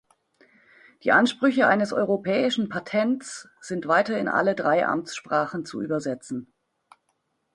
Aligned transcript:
Die 1.03 1.11
Ansprüche 1.11 1.67
eines 1.67 1.93
Europäischen 1.93 2.69
Patents 2.69 3.47
sind 3.59 3.87
weiter 3.87 4.17
in 4.17 4.27
alle 4.29 4.55
drei 4.55 4.83
Amtssprachen 4.87 5.63
zu 5.63 5.79
übersetzen. 5.79 6.51